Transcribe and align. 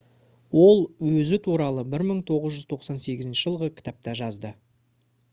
ол 0.61 0.79
өзі 1.09 1.37
туралы 1.47 1.83
1998 1.97 3.35
жылғы 3.41 3.69
кітапта 3.81 4.15
жазды 4.21 4.51